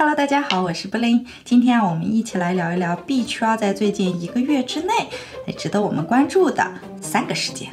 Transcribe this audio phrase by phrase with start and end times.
[0.00, 1.26] Hello，大家好，我是布林。
[1.44, 4.92] 今天啊，我们一起来聊一聊币圈在最近一个月之内，
[5.56, 6.64] 值得我们关注的
[7.02, 7.70] 三个事件。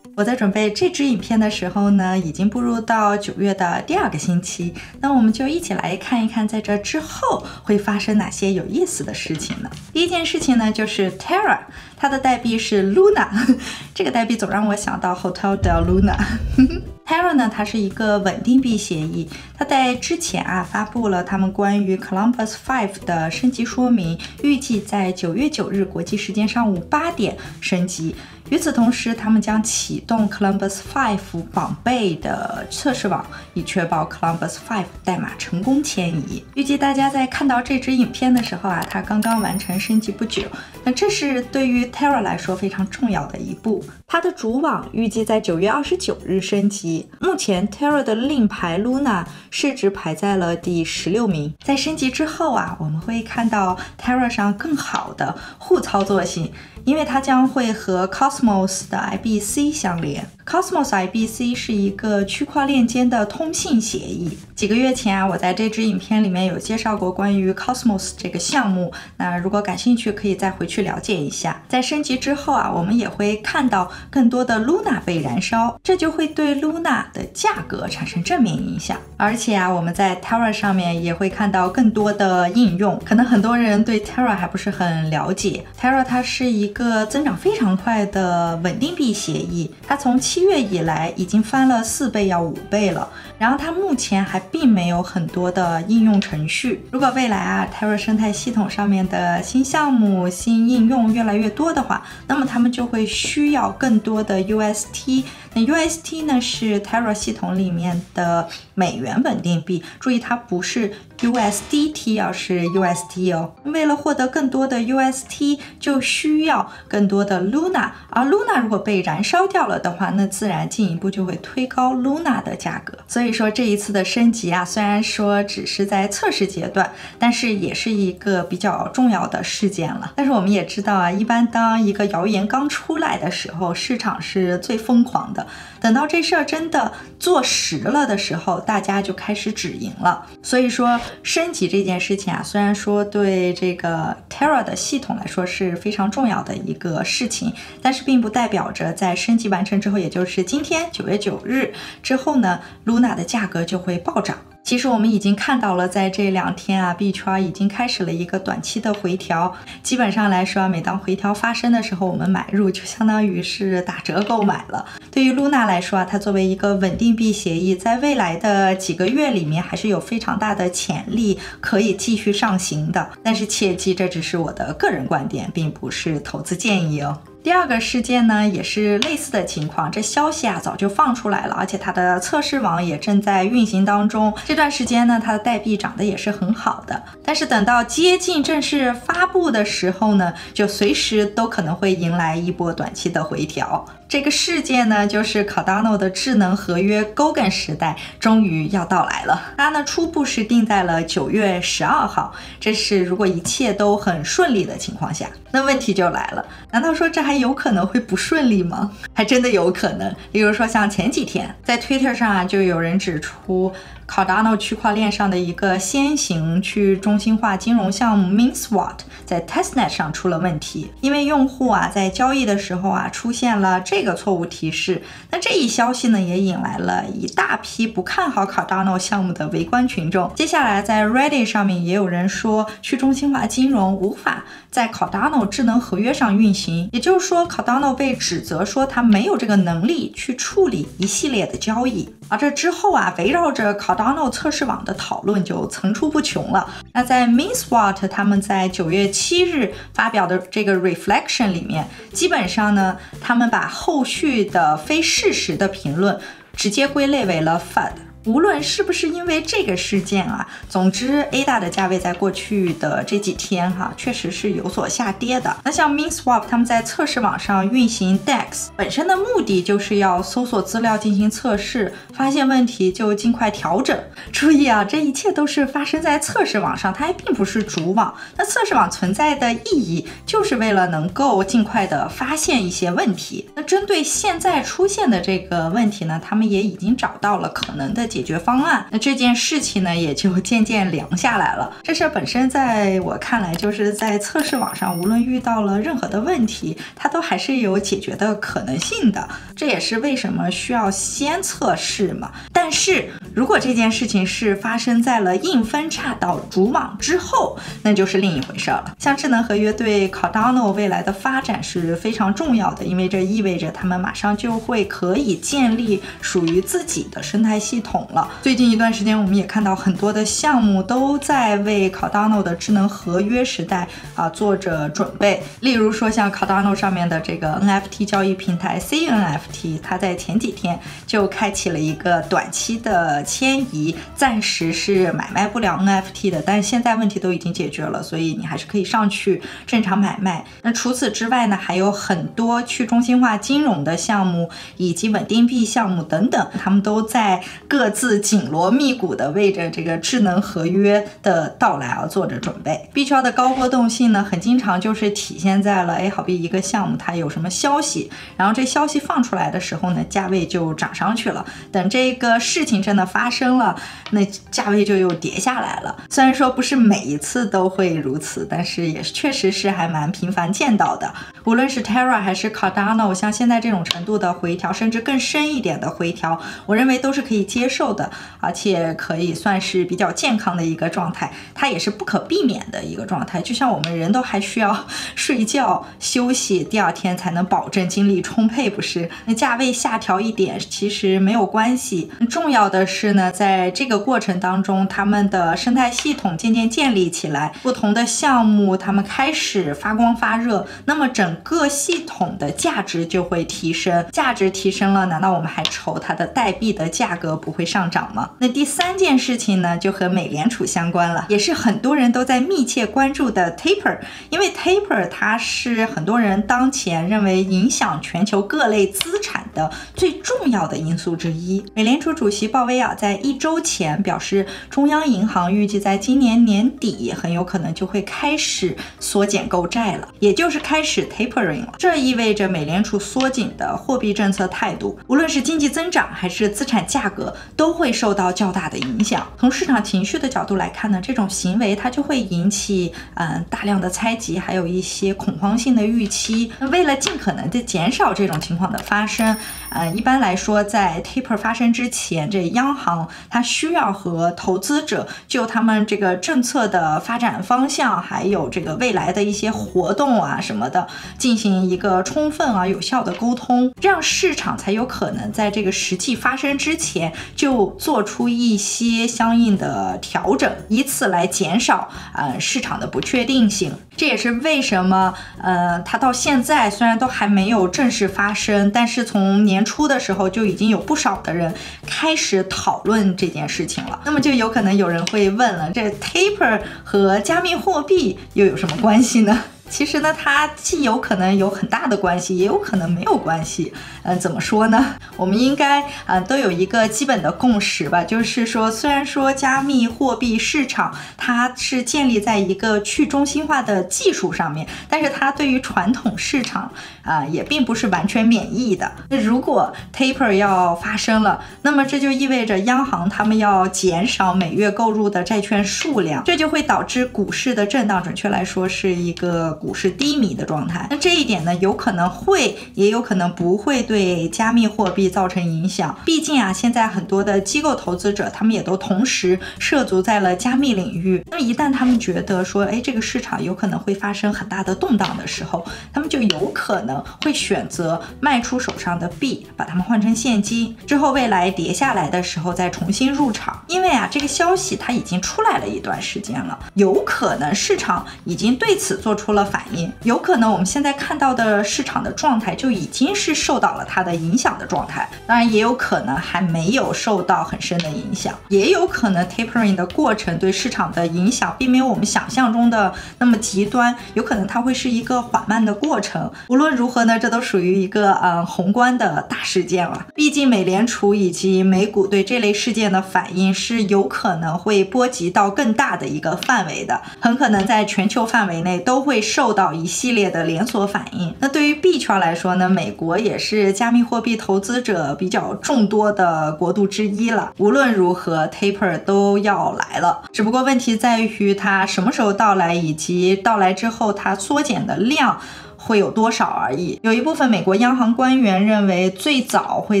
[0.16, 4.74] 我在准备这支影片的时候呢，已经步入到九月的第二个星期。
[5.00, 9.70] 那我们就一起来看一看，在这之后会发生哪些有意思的事情呢？
[9.92, 11.60] 第一件事情呢，就是 Terra，
[11.96, 13.28] 它的代币是 Luna，
[13.94, 16.16] 这个代币总让我想到 Hotel del Luna。
[17.12, 28.16] Terra 呢，它是一个稳定币协议，它在之前啊发布了他们关于 Columbus Five 的升级说明，预计在九月九日国际时间上午八点升级。
[28.52, 31.18] 与此同时，他们将启动 Columbus Five
[31.54, 33.24] 绑贝的测试网，
[33.54, 36.44] 以确保 Columbus Five 代码成功迁移。
[36.54, 40.42] 预计大家在看到这支影片的时候啊，它刚刚完成升级不久。
[40.84, 43.82] 那这是对于 Terra 来说非常重要的一步。
[44.06, 47.08] 它的主网预计在九月二十九日升级。
[47.20, 51.54] 目前 Terra 的令牌 Luna 市值排在了第十六名。
[51.64, 56.52] 在升级之后啊，我们会看到 Terra 上更好的互操作性。
[56.84, 60.26] 因为它将会和 Cosmos most ibc 相连。
[60.46, 64.36] Cosmos IBC 是一个区块链间的通信协议。
[64.54, 68.92] 几个月前啊，我在这支影片里面有介绍过关于 Cosmos 这个项目。
[69.16, 71.62] 那如果感兴趣，可以再回去了解一下。
[71.68, 78.98] 在升级之后啊，我们也会看到更多的 Luna 被燃烧，这就会对 Luna 的价格产生正面影响。
[79.16, 83.00] 而且啊，我们在 Terra 上面也会看到更多的应用。
[83.04, 85.64] 可能很多人对 Terra 还不是很了解。
[85.80, 93.06] Terra 它是一个增长非常快的稳定币协议，它从七月以来已经翻了四倍，要五倍了。
[93.38, 96.82] 然后它目前还并没有很多的应用程序。
[96.90, 105.24] 如果未来啊，Terra 生态系统上面的新项目、新应用越来越多的话，那么他们就会需要更多的 UST。
[105.52, 113.52] 那 UST 呢是 Terra 系统里面的美元稳定币，注意它不是 USDT，要是 UST 哦。
[113.64, 122.98] 为了获得更多的 UST，就需要更多的 Luna，而 Luna 如果被燃烧掉了的话，那自然进一步就会推高 Luna 的价格。
[123.06, 130.12] 所以说这一次的升级啊，虽然说只是在测试阶段，但是也是一个比较重要的事件了。
[130.16, 135.46] 但是我们也知道啊，一般当一个谣言刚出来的时候，市场是最疯狂的。
[135.80, 140.26] 等到这事儿真的做实了的时候，大家就开始止盈了。
[140.42, 154.38] 所以说升级这件事情啊，虽然说对这个 Terra 的系统来说是非常重要的一个事情，但是并不代表着在升级完成之后，也就是今天九月九日之后呢，Luna 的价格就会暴涨。
[154.64, 159.54] 其实我们已经看到了，在这两天啊，币圈已经开始了一个短期的回调。
[159.82, 164.86] 基本上来说，每当回调发生的时候，我们买入就相当于是打折购买了。
[165.10, 173.10] 对于 Luna 来说啊，它作为一个稳定币协议，在未来的几个月里面，还是有非常大的潜力可以继续上行的。
[173.22, 177.18] 但是切记，这只是我的个人观点，并不是投资建议哦。
[177.42, 179.90] 第二个事件呢，也是类似的情况。
[179.90, 184.32] 这消息啊早就放出来了，而且它的测试网也正在运行当中。
[184.44, 187.02] 这段时间呢，它的代币涨得也是很好的。
[187.24, 193.84] 但是等到接近正式发布的时候呢，就随时都可能会迎来一波短期的回调。
[194.12, 199.54] 这个事件呢，就是 Cardano 的智能合约 Gogan 时代终于要到来了。
[199.56, 202.34] 它呢，初步是定在了九月十二号。
[202.60, 205.30] 这是如果一切都很顺利的情况下。
[205.50, 208.92] 那问题就来了，难道说这还有可能会不顺利吗？
[209.14, 210.14] 还真的有可能。
[210.32, 213.72] 例如说，像前几天在 Twitter 上啊，就有人指出。
[214.08, 225.02] Cardano 区块链上的一个先行去中心化金融项目 MinSwap 在 Testnet 上出了问题，因为用户啊在交易的时候啊出现了这个错误提示。
[225.30, 230.30] 那这一消息呢也引来了一大批不看好 Cardano 项目的围观群众。
[230.34, 242.08] 接下来在 Reddit 上面也有人说去中心化金融无法在 Cardano 智能合约上运行，也就是说 Cardano 被指责说它没有这个能力去处理一系列的交易。
[242.32, 246.66] 而这之后啊围绕着 Cardano 测试网的讨论就层出不穷了。
[246.94, 256.18] 那在 m i n s w a t 他们在九月七日发表的这个 Reflection 里面，基本上呢，他们把后续的非事实的评论
[256.56, 257.92] 直接归类为了 FUD。
[258.24, 265.56] 无论是不是因为这个事件啊，总之 A 大的价位在过去的这几天哈，确实是有所下跌的。
[265.64, 273.98] 那像 MinSwap 他们在测试网上运行 DEX 本身的目的就是要搜索资料进行测试，发现问题就尽快调整。
[274.30, 278.14] 注意啊，这一切都是发生在测试网上，它还并不是主网。
[278.36, 283.50] 那测试网存在的意义就是为了能够尽快的发现一些问题。
[283.56, 288.06] 那针对现在出现的这个问题呢，他们也已经找到了可能的。
[288.12, 291.72] 解决方案，那这件事情呢也就渐渐凉下来了。
[291.82, 299.26] 这事本身在我看来，就是在测试网上，无论遇到了任何的问题，它都还是有解决的可能性的。
[299.56, 302.30] 这也是为什么需要先测试嘛。
[302.52, 308.94] 但是如果这件事情是发生在了硬分叉到主网之后，那就是另一回事了。
[308.98, 318.28] 像智能合约对 Cardano 未来的发展是非常重要的，因为这意味着他们马上就会可以建立属于自己的生态系统了。
[318.42, 325.42] 最近一段时间，我们也看到很多的项目都在为 Cardano 的智能合约时代啊做着准备。
[325.60, 340.44] 例如说，像 Cardano 上面的这个 NFT 交易平台 CNFT，它在前几天就开启了一个短期的迁移，暂时是买卖不了 NFT 的，但是现在问题都已经解决了，所以你还是可以上去正常买卖。
[340.62, 352.88] 那除此之外呢，还有很多去中心化金融的项目以及稳定币项目等等，他们都在各自紧锣密鼓的为着这个智能合约的到来而做着准备。
[352.92, 361.44] 币圈的高波动性呢，很经常就是体现在了，哎，好比一个项目它有什么消息，然后这消息放出来的时候呢，价位就涨上去了。
[361.70, 363.76] 等这个事情真的发生了，
[364.10, 365.96] 那价位就又跌下来了。
[366.08, 371.12] 虽然说不是每一次都会如此，但是也确实是还蛮频繁见到的。
[371.44, 378.08] 无论是 Terra 还是 Cardano，像现在这种程度的回调，甚至更深一点的回调，我认为都是可以接受瘦的，
[378.38, 381.32] 而且可以算是比较健康的一个状态。
[381.52, 384.86] 它也是不可避免的一个状态，就像我们人都还需要
[385.16, 389.10] 睡觉休息，第二天才能保证精力充沛，不是？
[389.24, 392.08] 那价位下调一点其实没有关系。
[392.30, 404.06] 重要的是呢，在这个过程当中，他们的生态系统渐渐建立起来，不同的项目他们开始发光发热，那么整个系统的价值就会提升。
[404.12, 408.28] 价值提升了，难道我们还愁它的代币的价格不会上涨吗？
[408.38, 413.98] 那第三件事情呢，就和美联储相关了，也是很多人都在密切关注的 Taper，
[414.28, 421.64] 因为 Taper 它是很多人当前认为影响全球各类资产的最重要的因素之一。
[421.74, 431.72] 美联储主席鲍威尔在一周前表示，中央银行预计在今年年底很有可能就会开始缩减购债了，也就是开始 tapering 了。
[431.78, 439.26] 这意味着美联储缩紧的货币政策态度，无论是经济增长还是资产价格，都会受到较大的影响。
[439.38, 446.50] 从市场情绪的角度来看呢，这种行为它就会引起嗯大量的猜忌，还有一些恐慌性的预期。
[446.70, 449.36] 为了尽可能的减少这种情况的发生，
[449.70, 460.86] 嗯，一般来说，在 taper 发生之前，这央行它需要和投资者就他们这个政策的发展方向，还有这个未来的一些活动啊什么的，
[461.18, 467.12] 进行一个充分而有效的沟通，这样市场才有可能在这个实际发生之前
[467.42, 473.72] 就做出一些相应的调整，以此来减少呃市场的不确定性。
[473.96, 475.12] 这也是为什么
[475.42, 481.52] 呃它到现在虽然都还没有正式发生，但是从年初的时候就已经有不少的人
[481.84, 483.98] 开始讨论这件事情了。
[484.04, 489.42] 那么就有可能有人会问了，这 taper 和加密货币又有什么关系呢？
[489.72, 493.72] 其实呢，它既有可能有很大的关系，也有可能没有关系。
[494.02, 494.96] 嗯，怎么说呢？
[495.16, 506.70] 我们应该啊都有一个基本的共识吧，就是说，虽然说加密货币市场它是建立在一个去中心化的技术上面，但是它对于传统市场
[507.02, 508.92] 啊也并不是完全免疫的。
[509.08, 519.58] 那如果 taper 要发生了，那么这就意味着央行他们要减少每月购入的债券数量，这就会导致股市的震荡，准确来说是一个。
[519.62, 525.96] 股市低迷的状态，那这一点呢，有可能会，也有可能不会对加密货币造成影响。
[526.04, 531.24] 毕竟啊，现在很多的机构投资者，他们也都同时涉足在了加密领域。
[531.30, 543.62] 那么一旦他们觉得说，哎，这个市场有可能会发生很大的动荡的时候，他们就有可能会选择卖出手上的币，把它们换成现金，之后未来跌下来的时候再重新入场。
[543.68, 549.51] 因为啊，这个消息它已经出来了一段时间了，有可能市场已经对此做出了。
[549.52, 555.06] 反应有可能，我们现在看到的市场的状态就已经是受到了它的影响的状态。
[555.26, 566.32] 当然，也有可能还没有受到很深的影响，也有可能 tapering 的过程对市场的影响并没有我们想象中的那么极端，有可能它会是一个缓慢的过程。
[566.48, 570.06] 无论如何呢，这都属于一个嗯宏观的大事件了。
[570.14, 579.20] 毕竟美联储以及美股对这类事件的反应是有可能会波及到更大的一个范围的，很可能在全球范围内都会。
[579.32, 581.34] 受到一系列的连锁反应。
[581.38, 587.54] 那对于币圈来说呢，美国也是加密货币投资者比较众多的国度之一了。
[587.56, 595.40] 无论如何，Taper 都要来了，只不过问题在于它什么时候到来，以及到来之后它缩减的量。
[595.84, 597.00] 会有多少而已。
[597.02, 600.00] 有一部分美国央行官员认为，最早会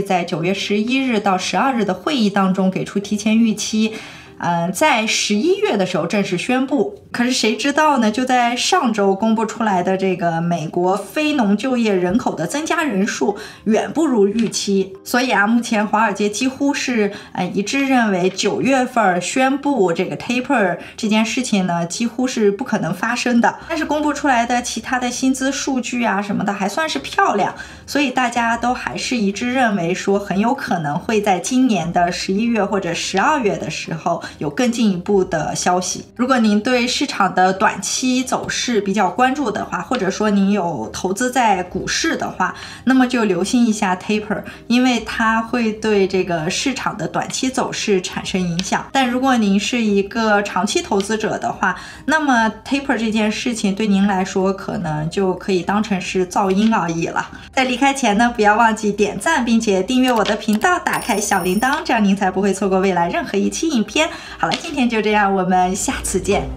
[0.00, 3.92] 在九月十一日到十二日的会议当中给出提前预期。
[4.38, 8.10] 嗯，在十一月的时候正式宣布，可是谁知道呢？
[8.10, 23.54] 就在上周公布出来的这个美国非农就业人口的增加人数远不如预期，所以啊，目前华尔街几乎是呃一致认为九月份宣布这个 taper 这件事情呢，几乎是不可能发生的。
[23.68, 27.54] 但是公布出来的其他的薪资数据啊什么的还算是漂亮，
[27.86, 34.20] 所以大家都还是一致认为说很有可能会在今年的十一月或者十二月的时候。
[34.38, 36.04] 有更进一步的消息。
[36.16, 48.86] 如果您对市场的短期走势比较关注的话，或者说您有投资在股市的话，那么就留心一下 Taper，因为它会对这个市场的短期走势产生影响。
[48.92, 57.28] 但如果您是一个长期投资者的话，那么 Taper 这件事情对您来说可能就可以当成是噪音而已了。
[57.52, 64.08] 在离开前呢，不要忘记点赞，并且订阅我的频道，打开小铃铛，这样您才不会错过未来任何一期影片。
[64.38, 66.48] 好了，今天就这样，我们下次见。